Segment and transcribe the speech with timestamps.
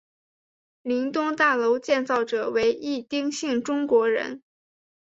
[0.81, 4.41] 林东大楼建造者为一丁姓中国人。